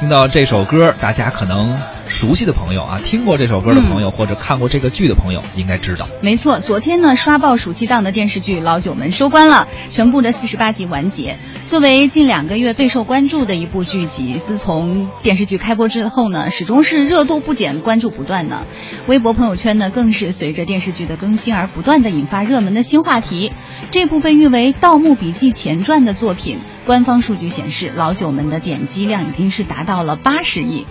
[0.00, 1.78] 听到这首歌，大家可能
[2.10, 6.08] 熟悉的朋友啊，听过这首歌的朋友，或者看过这个剧的朋友，应该知道。
[6.20, 11.38] 没错，昨天呢，刷爆暑期档的电视剧《老九门》收官了，全部的四十八集完结。
[11.66, 18.66] 作为近两个月备受关注的一部剧集，自从电视剧开播之后呢，始终是热度不减，关注不断呢。
[19.06, 23.52] 微博朋友圈呢，更是随着电视剧的更新而不断的引发热门的新话题。
[23.92, 30.86] 这部被誉为《盗墓笔记前传》的作品，官方数据显示，《老九门》的点击量已经是达到了八十亿，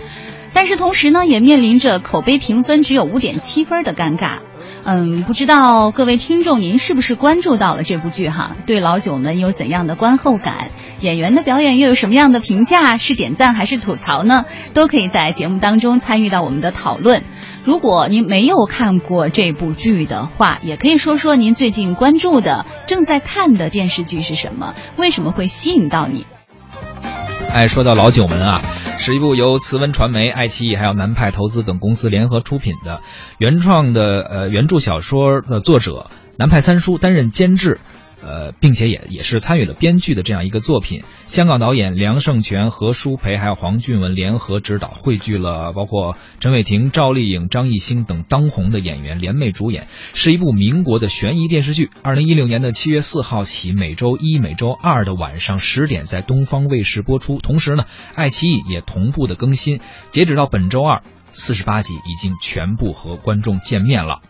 [0.60, 4.40] 但是同时呢，也面临着口碑评分只有五点七分的尴尬。
[4.84, 8.54] 嗯，不知道各位听众您是不是关注到了这部剧哈？
[8.66, 10.68] 对老九门有怎样的观后感？
[11.00, 12.98] 演员的表演又有什么样的评价？
[12.98, 14.44] 是点赞还是吐槽呢？
[14.74, 17.22] 都可以在节目当中参与到我们的讨论。
[17.64, 24.74] 如果您没有看过这部剧的话，也可以说说您最近关注的、正在看的电视剧是什么？
[24.98, 26.26] 为什么会吸引到你？
[27.50, 28.60] 哎，说到老九门啊，
[29.00, 33.00] 是一部由慈文传媒、爱奇艺还有南派投资等公司联合出品的
[33.38, 37.80] 原创的呃原著小说的作者南派三叔担任监制。
[38.22, 41.02] 呃，并且也也是参与了编剧的这样一个作品。
[41.26, 51.90] 香港导演梁胜全、何书培还有黄俊文联合执导，汇聚了包括陈伟霆、赵丽颖、张艺兴等当红的演员联袂主演，是一部民国的悬疑电视剧。
[52.02, 57.38] 二零一六年的七月四号起，每周一、每周二的晚上十点在东方卫视播出。
[57.38, 57.84] 同时呢，
[58.14, 59.80] 爱奇艺也同步的更新。
[60.10, 64.20] 截止到本周二，四十八集已经全部和观众见面了。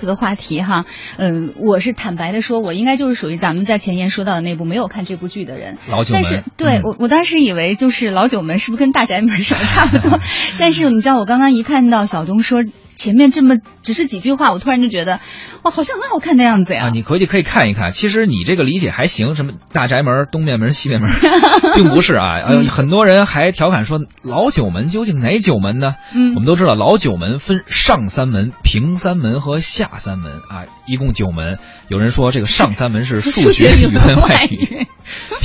[0.00, 0.86] 这个话题哈，
[1.18, 5.76] 嗯，我是坦白的说，我应该就是属于咱们在前言说到的那部没有看这部剧的人。
[5.88, 6.22] 老九门。
[6.22, 10.20] 但是，对我我当时以为就是老九门是不是跟大宅门什么 差不多？
[10.58, 12.64] 但是你知道，我刚刚一看到小东说。
[12.98, 15.20] 前面这么只是几句话，我突然就觉得，
[15.62, 16.86] 哇，好像很好看的样子呀！
[16.86, 17.92] 啊，你回去可以看一看。
[17.92, 21.08] 其实你这个理解还行，什么大宅门、东面门、西面门，
[21.76, 22.40] 并不是啊。
[22.42, 25.94] 呃，很多人还调侃说老九门究竟哪九门呢？
[26.12, 31.60] 嗯，我们都知道老九门分上三门、平三门和下三门啊，一共九门。
[31.86, 34.87] 有人说这个上三门是 数学、语文、外语。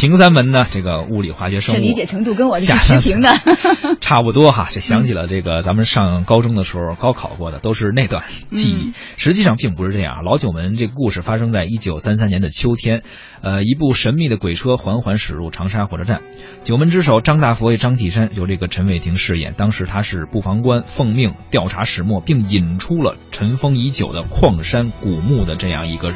[0.03, 3.29] 平三门呢，这个物理、化学、生物，理解程度跟我是持平的，
[4.01, 4.67] 差不多哈。
[4.75, 8.91] 这想起了这个咱们上高中的时候高考过的，都是那段记忆。
[9.15, 10.25] 实际上并不是这样。
[10.25, 13.03] 老九门这个故事发生在一九三三年的秋天，
[13.41, 16.19] 呃，一部神秘的鬼车缓缓驶入长沙火车站，
[16.65, 19.53] 九门之首张大佛爷张启山由这个陈伟霆饰演。
[19.55, 26.13] 当时他是布防官，奉命调查始末，并引出了尘封已久的矿山古墓的这样一个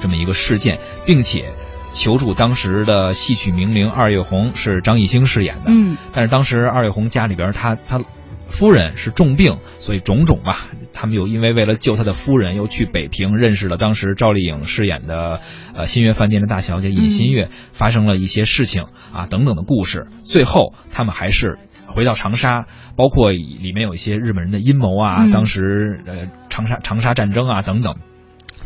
[0.00, 1.52] 这么一个事件，并且。
[1.90, 8.00] 求助当时的戏曲名伶二月红是张艺兴饰演的，嗯，但是当时二月红家里边他他
[8.48, 15.40] 夫人是重病，所以种种吧，他们又因为为了救他的夫人，又去北平认识了当时赵丽颖饰演的
[15.74, 21.58] 呃新月饭店的大小姐尹新月，发生了一些事情啊等等的故事，最后他们还是
[21.88, 22.66] 回到长沙，
[22.96, 27.96] 包括里面有一些日本人的阴谋啊，当时呃长沙长沙战争啊等等。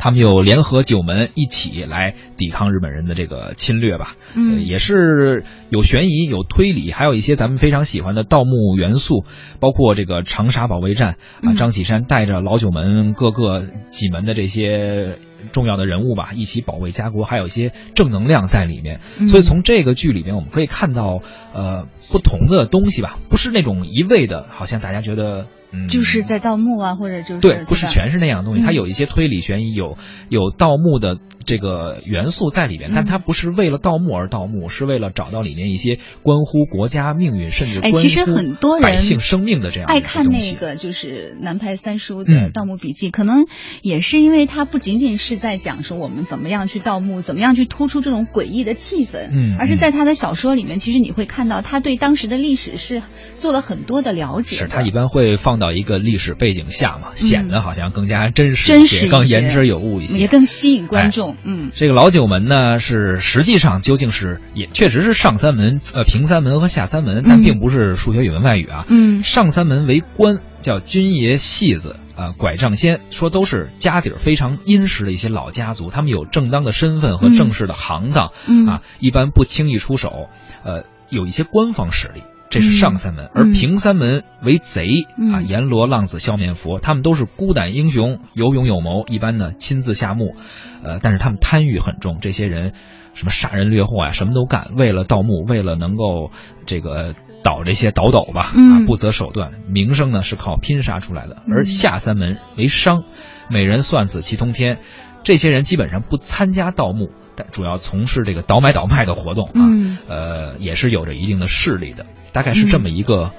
[0.01, 9.25] 他们又联合九门一起来抵抗日本人的这个侵略吧，嗯，也是有悬疑、有推理，还有一些咱们非常喜欢的盗墓元素，
[9.61, 15.19] 包括这个长沙保卫战啊，张启山带着老九门各个几门的这些
[15.53, 19.01] 重要的人物吧，一起保卫家国，还有一些正能量在里面。
[19.29, 21.21] 所以从这个剧里面，我们可以看到
[21.53, 25.47] 呃不同的东西吧，不是那种一味的，好像大家觉得。
[25.89, 29.97] 就是在盗墓啊，或者就是对，不是全是那样的东西，它有一些推理悬疑，有
[30.29, 43.47] 有盗墓的这个元素在里边，但它不是为了盗墓而盗墓，是为了找到里面一些关乎国家命运，甚至哎，其实很多人百姓生命的这样爱看那个就是南派三叔的《盗墓笔记》，可能
[43.83, 53.03] 也是因为它不仅仅是在讲说我们怎么样去盗墓，怎么样去突出这种诡异的气氛，嗯，而是在他的小说里面，其实你会看到他对当时的历史是
[53.37, 54.57] 做了很多的了解。
[54.57, 55.61] 是他一般会放。
[55.61, 61.30] 到一个历史背景下嘛，显得好像更加真实，真实更言之有物一些，也更吸引观众。
[61.45, 68.85] 嗯，这个老九门呢，是实际上究竟是也确实是上三门，呃，平三门和下三门，但并不是数学、语文、外语啊。
[68.89, 78.33] 嗯，上三门为官，叫军爷戏子，呃，拐杖仙，说都是家底儿非常殷实的一些老家族，他们有正当的身份和正式的行当，
[78.67, 80.29] 啊，一般不轻易出手，
[80.65, 82.23] 呃，有一些官方实力。
[82.51, 84.89] 这是上三门，而平三门为贼
[85.33, 90.35] 啊，阎罗、浪子、笑面佛，他们都是孤胆英雄，有勇有谋，一般呢亲自下墓，
[90.83, 92.73] 呃，但是他们贪欲很重，这些人
[93.15, 96.33] 什么杀人掠货呀，什么都干，为了盗墓，为了能够
[96.67, 97.15] 这个
[97.45, 101.43] 倒这些倒斗吧，啊，不择手段，名声呢是靠拼杀出来的。
[101.49, 103.05] 而下三门为商，
[103.49, 104.79] 美人算子齐通天。
[105.23, 113.31] 这些人基本上不参加盗墓，但主要从事这个倒买倒卖的活动啊，嗯呃，也是有着一定的势力的，大概是这么一个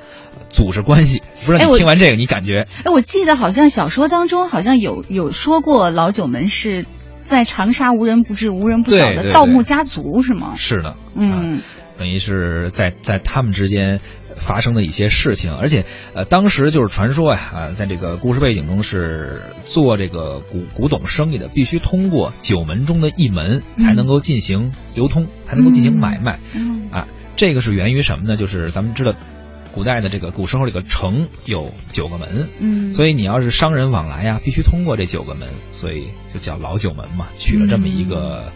[0.50, 1.22] 组织关系。
[1.46, 6.86] 不知道哎我你听完这个，你感觉哎，我记得好像小说当中好像有有说过老九门是
[7.20, 10.54] 在长沙无人不知、无人不晓的盗墓家族是吗？
[10.58, 10.90] 是的？
[10.90, 11.62] 啊嗯
[11.98, 14.02] 等于是在在他们之间
[14.38, 27.08] 发生的一些事情，而且呃，当时就是传说呀啊，在这个故事背景中是做这个古古董生意的，必须通过九门中的一门才能够进行流通，才能够进行买卖嗯啊。
[27.36, 28.38] 这个是源于什么呢？
[28.38, 29.14] 就是咱们知道。
[29.74, 38.52] 古代的这个古时候，这个城有九个门，嗯，所以你要是商人往来呀，必须通过这九个门，所以就叫老九门嘛，取了这么一个、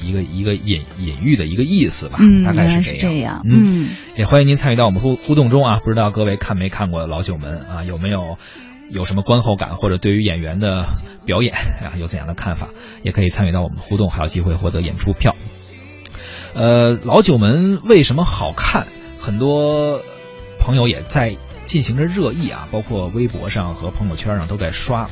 [0.00, 3.42] 一个一个隐隐喻的一个意思吧，嗯，大概是这样。
[3.50, 5.78] 嗯也欢迎您参与到我们互互动中啊！
[5.84, 7.84] 不知道各位看没看过老九门啊？
[7.84, 8.36] 有没有
[8.90, 10.88] 有什么观后感，或者对于演员的
[11.24, 12.68] 表演啊 有怎样的看法？
[13.02, 15.34] 也可以参与到我们互动，还有机会获得演出票。
[16.54, 18.86] 呃，老九门为什么好看？
[19.18, 20.00] 很多
[20.58, 25.10] 朋友也在进行着热议啊，包括微博上和朋友圈上都在刷。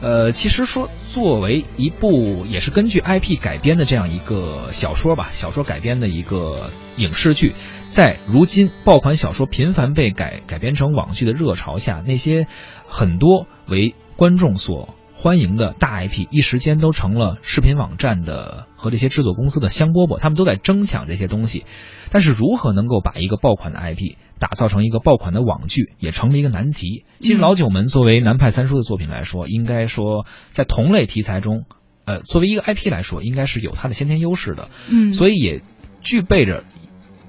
[0.00, 7.54] 呃，其实说作为一部也是根据 IP 改编的这样一个小说吧，小说改编的一个影视剧，
[7.88, 12.46] 在如今爆款小说频繁被改改编成网剧的热潮下，那些
[12.86, 21.64] 很多为观众所欢迎的大 IP，一时间都成了视频网站的和这些制作公司的香饽饽，他们都在争抢这些东西。
[22.12, 27.04] 但是如何能够把一个爆款的 IP 打造成一个爆款的网剧，也成了一个难题。
[27.18, 31.64] 其实嗯老九门作为南派三叔的作品来说，应该说在同类题材中，
[32.04, 34.68] 呃，作为一个 IP 来说，应该是有它的先天优势的。
[34.88, 35.62] 嗯，所以也
[36.00, 36.62] 具备着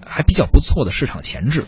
[0.05, 1.65] 还比较不错的市场潜质。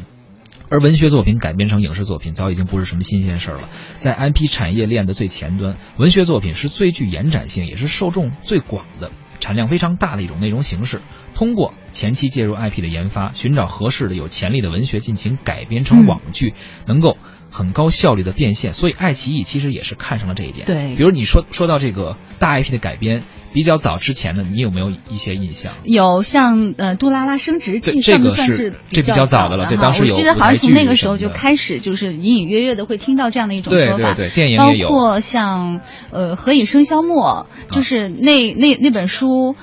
[0.72, 11.02] 而文学作品改编成影视作品早已经不是什么新鲜事儿了，在 IP 产业链的最前端，文学作品是最具延展性，也是受众最广的、产量非常大的一种内容形式。
[11.34, 16.54] 通过前期介入 IP 的研发，寻找合适的、有潜力的文学进行改编成网剧，
[16.88, 17.18] 能够
[17.50, 18.74] 很高效率的变现。
[18.74, 20.68] 所以爱奇艺其实也是看上了这一点。
[20.68, 23.24] 对比如你说说到这个大 IP 的改编，
[23.54, 25.74] 比较早之前的，你有没有一些印象？
[25.84, 34.14] 有像呃《杜拉拉升职记这》算是这比较较早的了对当时有我记得好像从那个时候就开始，就是隐隐约约的会听到这样的一种对说法。
[34.14, 34.88] 对对，电影包也有。
[34.88, 35.82] 括像
[36.12, 39.58] 呃《何以笙箫默》，就是那那那本书，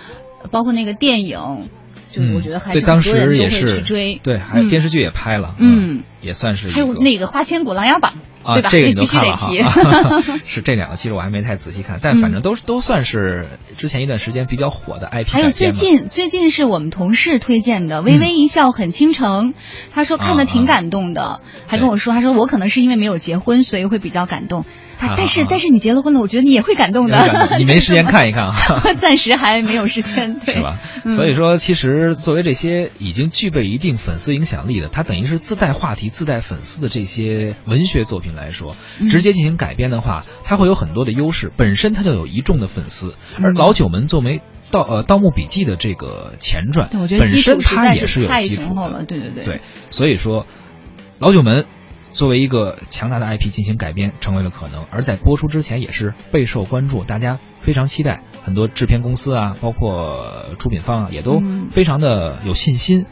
[0.51, 1.39] 包括那个电影，
[2.11, 4.21] 就嗯我觉得还对，当是很多人都会时也是去追。
[4.23, 8.15] 对，还有嗯电视剧也拍了，嗯，也算是还有那个《花千骨琅琊榜》，
[8.49, 8.69] 啊，对吧？
[8.71, 10.41] 这个你都必须得看了哈提。
[10.47, 13.47] 是这两个，其实我还没太仔细看，但反正都是都算是
[13.77, 19.53] 之前一段时间比较火的 IP 还有最近最近是我们同事推荐的《微微一笑很倾城》，
[19.93, 24.65] 他说看的挺感动的，还跟我说，他说我可能是因为没有结婚，所以会比较感动。
[25.01, 27.49] 但是啊但是你结了婚了，我觉得你也会感动的。
[27.49, 28.55] 动 你没时间看一看啊。
[28.99, 30.79] 暂时还没有时间，对是吧？
[31.05, 41.51] 嗯所以说，其实作为这些已经具备一定粉丝影响力的，它等于是自带话题、自带粉丝的这些文学作品来说，嗯直接进行改编的话，它会有很多的优势。
[41.57, 44.41] 本身它就有一众的粉丝，而嗯老九门作为
[44.71, 49.61] 盗呃《盗墓笔记》的这个前传对，我觉，得本基身它也是太基础的对对对，
[49.91, 50.47] 所以说，
[51.19, 51.65] 老九门
[52.13, 54.85] 作为一个强大的 IP 进行改编，成为了可能。
[54.91, 58.23] 而在播出之前也是备受关注，大家非常期待。
[58.43, 63.05] 很多制片公司啊，包括出品方啊，也都嗯非常的有信心。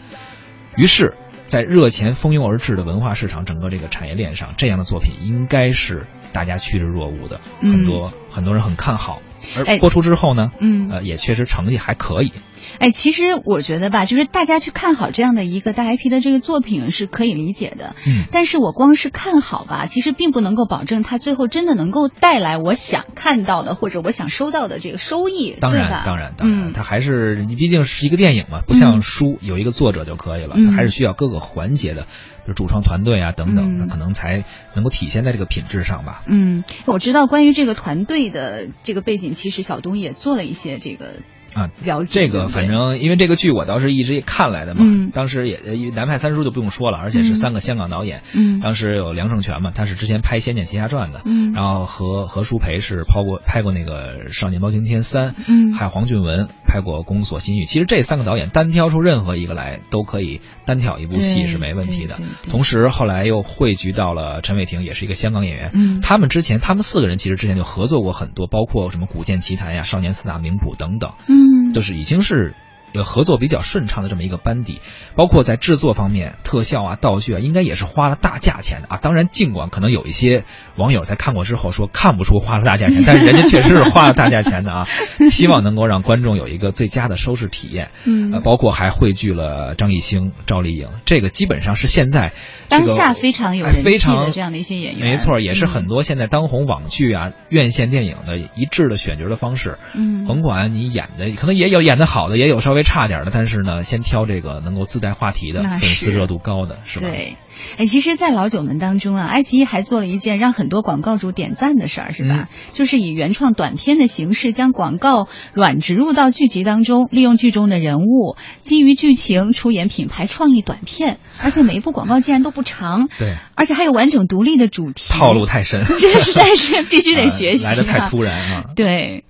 [0.77, 1.15] 于是，
[1.47, 9.23] 在热钱蜂拥而至的文化市场整个这个产业链上，这样的作品应该是大家趋之若鹜的，嗯很多很多人很看好。
[9.65, 9.77] 哎。
[9.77, 10.91] 而播出之后呢，嗯。
[10.91, 12.33] 呃，也确实成绩还可以。
[12.79, 26.73] 哎，其实我觉得吧，就是大家去看好这样的一个大 IP 的这个作品是可以理解的，嗯，但是我光是看好吧，其实并不能够保证它最后真的能够带来我想看到的或者我想收到的这个收益，当然，当然，当然，嗯。
[26.75, 33.79] 它还是你毕竟是一个电影嘛，不像书有一个作者就可以了，还是需要各个环节的，比如主创团队啊等等，嗯。
[33.79, 36.23] 那可能才能够体现在这个品质上吧。
[36.27, 41.17] 嗯，我知道关于这个团队的这个背景，其实小东也做了一些这个
[41.57, 42.21] 啊，了解。
[42.21, 45.11] 这个反正因为这个剧我倒是一直看来的嘛，嗯。
[45.13, 48.61] 当时也呃因为南派三叔就不用说了，而且是三个香港导演，嗯。
[48.61, 51.53] 当时有梁胜全嘛，他是之前拍《仙剑奇侠传》的，嗯。
[51.53, 55.73] 然后何何书培是拍过拍过那个《少年包青天三》，嗯。
[55.73, 57.63] 还有黄俊文拍过《宫锁心玉》。
[57.67, 62.19] 其实这三个导演单挑出任何一个来，都可以单挑一部戏是没问题的
[62.51, 65.71] 同时后来又汇聚到了陈伟霆，也是一个香港演员。
[65.75, 66.01] 嗯。
[66.03, 72.55] 他们之前他们四个人其实之前就合作过很多，包括什么《古剑奇谭》呀、《少年四大名捕》等等，嗯，就是已经是
[72.95, 74.81] 呃合作比较顺畅的这么一个班底，
[75.17, 78.99] 包括在制作方面，特效啊、道具啊，应该也是花了大价钱的啊。
[79.03, 80.45] 当然，尽管可能有一些
[80.77, 84.89] 网友在看过之后说看不出花了大价钱， 但是人家确实是花了大价钱的啊。
[85.29, 87.91] 希望能够让观众有一个最佳的收视体验。
[88.05, 92.33] 嗯，呃，包括还汇聚了张艺兴、赵丽颖，这个基本上是现在
[92.69, 95.11] 当下非常有人气的这样的一些演员。
[95.11, 99.79] 没错，也是很多现在当红网剧啊、院线电影的一致的选角的方式。
[99.95, 107.09] 嗯，甭管你演的，可能也有演的好的，也有稍微差点的，但是呢，先挑这个能够自带话题的、粉丝热度高的，是吧？
[107.09, 107.37] 对。
[107.79, 112.49] 哎，其实，在老九门当中啊，爱奇艺还做了一件让很多广告主点赞的事儿，是吧？
[112.75, 129.25] 就是以原创短片的形式，将广告软植入到剧集当中，利用剧中的人物，基于剧情出演品牌创意短片，而且每一部广告竟然都不长，对，而且还有完整独立的主题，套路太深， 这实在是必须得学习， 来的太突然啊，对。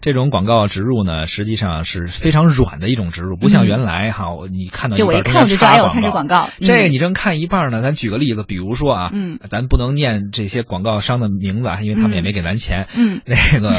[0.00, 5.78] 这种广告植入呢，实际上是非常软的一种植入，不像原来哈，你看到一半看就插
[6.10, 7.82] 广告，这个你正看一半呢。
[7.82, 12.86] 咱举个例子，比如说啊，嗯，咱不能念这些广告商的名字啊，因为他们也没给咱钱。
[12.96, 13.70] 嗯， 那个，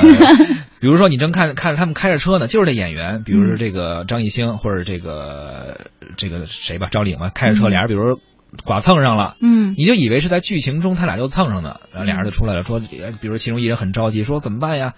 [0.80, 8.20] 比如说你正看看着他们开着车呢，就是这演员，比如说这个张艺兴或者这个这个谁吧，赵丽颖吧，开着车，俩人比如
[8.66, 14.94] 剐蹭上了，嗯，你就以为是在剧情中他俩就蹭上的，然后俩人就出来了，说，比如其中一人很着急，说怎么办呀？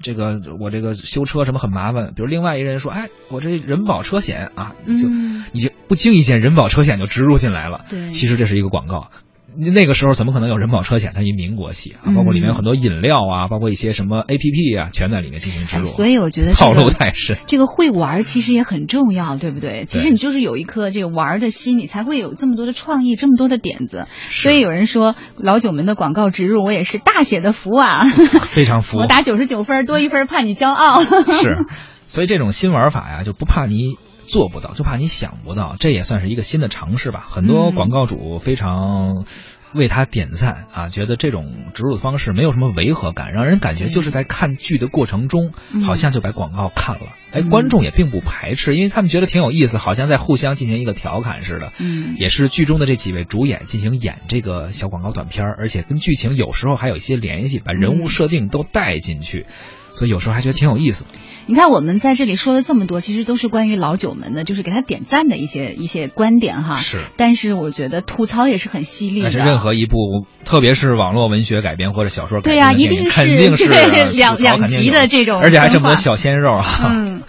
[0.00, 5.08] 这个我这个修车什么很麻烦，比如另外一人说，哎，我这人保车险啊，就
[5.52, 9.10] 你就不经意间人保车险就植入进来了，对，其实这是一个广告。
[9.60, 11.12] 那个时候怎么可能有人保车险？
[11.16, 15.84] 它一民国系啊，包括里面有很多饮料啊，包括一些什么 A P P 啊，全在里面进行植入。
[15.84, 17.36] 所以我觉得套路太深。
[17.48, 19.84] 这个会玩其实也很重要，对不对？
[19.86, 24.06] 其实你就是有一颗这个玩的心，你才会有这么多的创意，这么多的点子。
[24.30, 28.04] 所以有人说老九门的广告植入，我也是大写的服啊，
[28.46, 28.98] 非常服。
[29.02, 31.02] 我打九十九分，多一分怕你骄傲。
[31.02, 31.66] 是，
[32.06, 33.96] 所以这种新玩法呀，就不怕你。
[34.28, 37.26] 做不到，就怕你想不到，这也算是一个新的尝试吧。
[37.28, 39.24] 很多广告主非常
[39.74, 41.44] 为他点赞啊，觉得这种
[41.74, 45.52] 植入的方式没有什么违和感，让人感觉就是在看剧的过程中，
[45.84, 47.06] 好像就把广告看了。
[47.30, 51.72] 哎，观众也并不排斥，因为他们觉得挺有意思，好像在互相进行一个调侃似的。
[51.78, 59.44] 嗯，也是剧中的这几位主演进行演这个小广告短片，而且跟剧情有时候还有一些联系，把人物设定都带进去。
[59.98, 61.06] 所以有时候还觉得挺有意思。
[61.46, 66.76] 你看，我们在这里说了这么多，其实都是关于老九门的，就是给他点赞的一些一些观点哈。
[66.76, 66.98] 是。
[67.16, 69.24] 但是我觉得吐槽也是很犀利的。
[69.24, 69.96] 但是任何一部，
[70.44, 76.90] 特别是网络文学改编或者小说改编对呀，一定是，肯定是两两极的这种，而且还这么多小鲜肉啊。
[76.92, 77.22] 嗯。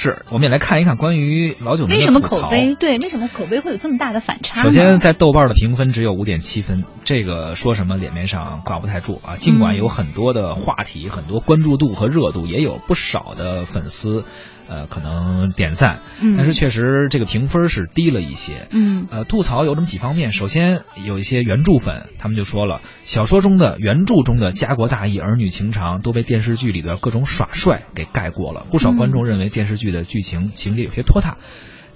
[0.00, 4.62] 是，我们也来看一看关于老九门为什么口碑对为什么口碑会有这么大的反差？
[4.62, 9.38] 首先，在豆瓣的评分只有五点七分，这个说什么脸面上挂不太住啊。
[9.38, 14.24] 尽管有很多的话题、很多关注度和热度，也有不少的粉丝。
[14.70, 16.00] 呃，可能点赞，
[16.36, 18.68] 但是确实这个评分是低了一些。
[18.70, 20.30] 嗯，呃，吐槽有这么几方面。
[20.30, 28.66] 首先，有一些原著粉，他们就说了，小说中的原著中的家国大义、儿女情长都被电视剧里的各种耍帅给盖过了。
[28.70, 31.38] 不少观众认为电视剧的剧情情节有些拖沓。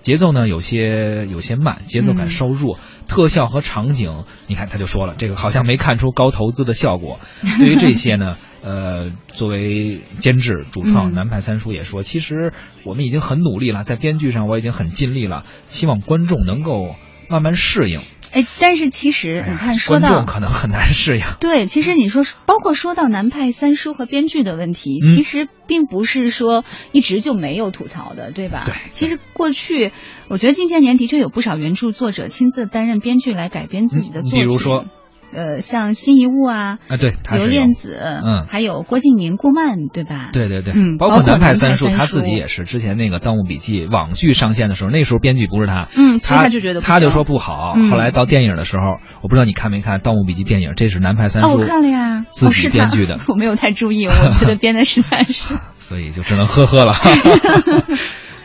[0.00, 7.20] 节奏呢有些有些慢，节奏感稍弱，特效和场景，你看他就说了，这个好像没看出高投资的效果。
[7.58, 12.52] 对于这些呢，呃，作为监制主创南派三叔也说，其实
[12.84, 16.96] 我们已经很努力了，在编剧上我已经很尽力了，希望观众能够
[17.28, 18.00] 慢慢适应。
[18.32, 21.24] 哎，但是其实你看，说到可能很难适应。
[21.38, 28.62] 对，其实你说，包括说到南派三叔和编剧的问题，其实并不是说一直就没有吐槽的，对吧？
[28.64, 28.74] 对。
[28.90, 29.92] 其实过去，
[30.28, 34.40] 我觉得近些年的确有不少原著作者亲自担任编剧来改编自己的作品。
[34.40, 34.86] 比如说。
[35.32, 40.30] 呃，像辛夷坞啊，啊对，刘恋子，嗯，还有郭敬明、顾漫，对吧？
[40.32, 56.94] 对对对，嗯，包括南派三叔他自己也是，之前那个《盗墓笔记》网剧上线的时候，那时候编剧不是他，嗯，他就觉得他就说不好，后来到电影的时候，我不知道你看没看《盗墓笔记》电影，这是南派三叔，哦，我看了呀，自己编剧的， 我没有太注意，我觉得编的实在是， 所以就只能呵呵了。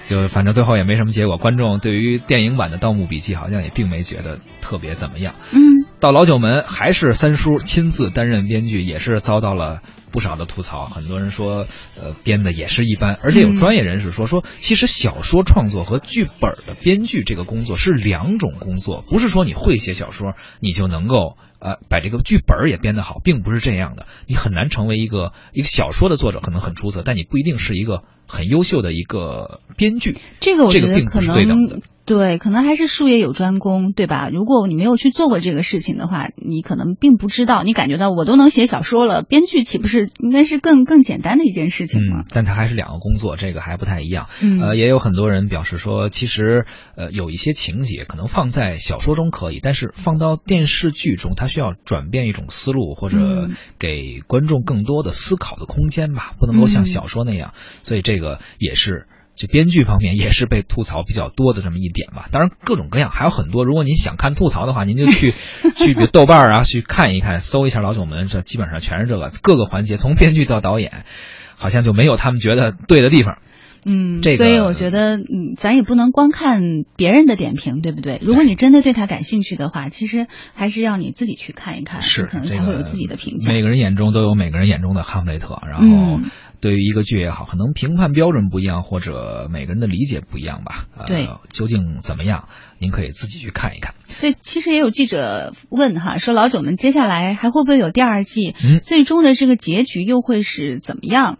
[0.07, 5.35] 就反正最后也没什么结果，观众对于电影版的《盗墓笔记》好像也并没觉得特别怎么样。
[5.51, 10.85] 嗯，到老九门还是三叔亲自担任编剧，也是遭到了不少的吐槽。
[10.85, 11.65] 很多人说，
[12.01, 21.37] 呃，编的也是一般，而且有专业人士说，说其实小说创作和剧本的编剧这个工作是两种工作，不是说你会写小说你就能够。
[21.59, 24.05] 呃，把这个剧本也编得好，并不是这样的。
[24.27, 30.17] 你很难成为一个一个小说的作者，可能很出色，但你不一定是一个很优秀的一个编剧。
[30.39, 34.29] 这个我觉得可能对，可能还是术业有专攻，对吧？
[34.31, 37.63] 如果你没有去做过这个事情的话，你可能并不知道。
[37.63, 39.96] 你感觉到我都能写小说了，编剧岂不是？
[39.97, 42.21] 是应该是更更简单的一件事情嘛。
[42.21, 44.27] 嗯，但它还是两个工作，这个还不太一样。
[44.41, 57.53] 嗯呃，也有很多人表示说，其实呃有一些情节可能放在小说中可以，但是放到电视剧中，它需要转变一种思路，或者嗯给观众更多的思考的空间吧，不能够像嗯小说那样。
[57.83, 59.07] 所以这个也是。
[59.37, 63.63] 这编剧方面也是被吐槽比较多的这么一点吧，当然各种各样还有很多。
[63.63, 65.33] 如果您想看吐槽的话，您就去
[65.77, 71.05] 去比如豆瓣儿啊去看一看，搜一下老九门，这基本上全是这个各个环节，从编剧到导演，
[71.55, 73.37] 好像就没有他们觉得对的地方。
[73.89, 76.61] 嗯，这个所以我觉得，嗯，咱也不能光看
[76.97, 78.19] 别人的点评，对不对？
[78.21, 83.53] 如果你真的对他感兴趣的话，其实还是要你自己去看一看，是，可能才会有自己的评价。
[83.53, 86.23] 每个人眼中都有每个人眼中的哈姆雷特，然后嗯
[86.59, 90.87] 对于一个剧也好，可能评判标准不一样，或者每个人的理解不一样吧。
[90.97, 92.49] 呃、对，究竟怎么样，
[92.79, 93.93] 您可以自己去看一看。
[94.19, 98.55] 对，其实也有记者问哈，说老九们接下来还会不会有第二季？
[98.63, 101.37] 嗯最终的这个结局又会是怎么样？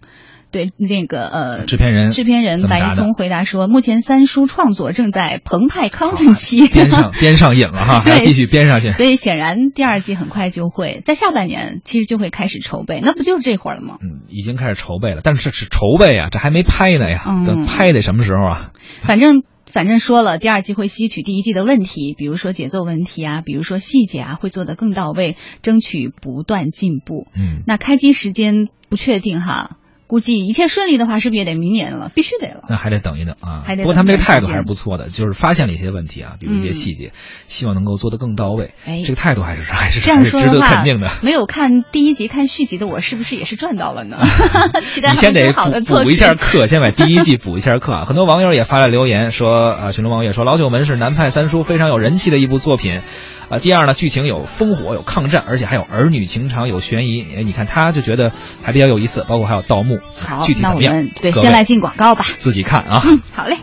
[0.52, 8.90] 对那个呃，制片人制片人白一聪回答说，目前三叔创作正在澎湃亢奋期， 边上编上瘾了哈， 还要继续编上去。
[8.90, 13.98] 所以显然第二季很快就会在下半年，其实就会开始筹备，那不就是这会儿了吗？
[14.02, 17.24] 嗯，已经开始筹备了，但是是筹备啊，这还没拍呢呀。
[17.28, 18.72] 嗯拍得什么时候啊？
[19.04, 27.28] 反正反正说了，第二季会吸取第一季的问题，比如说节奏问题啊，比如说细节啊，会做得更到位，争取不断进步。
[27.36, 32.10] 嗯，那开机时间不确定哈，估计一切顺利的话，是不是也得明年了？
[32.16, 32.64] 必须得了。
[32.70, 33.64] 那还得等一等啊。
[33.66, 37.12] 还得不过他们这个态度还是不错的，就是发现了一些问题啊，比如一些嗯细节，
[37.48, 38.72] 希望能够做得更到位。
[38.86, 44.18] 哎这个态度还是还是值得说的话肯定的。，没有看第一集看续集的我，是不是也是赚到了呢？
[45.12, 48.06] 你先得补补一下课， 先把第一季补一下课啊！
[48.06, 53.02] 很多网友也发来留言说，啊，群众网友说，《老九门》是南派三叔非常有人气的一部作品。
[53.50, 57.26] 啊，第二呢，剧情有烽火，有抗战，而且还有儿女情长，有悬疑。
[57.36, 60.00] 哎，你看他就觉得还比较有意思，包括还有盗墓。
[60.20, 61.10] 好具，体怎么样们？
[61.22, 62.26] 对，先来进广告吧。
[62.38, 63.04] 自己看啊。
[63.34, 63.58] 好嘞。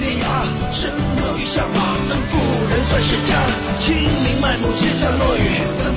[0.00, 0.22] 天涯，
[1.48, 2.36] 下马，等故
[2.68, 3.34] 人算是家。
[3.78, 5.87] 清明漫步之下落雨。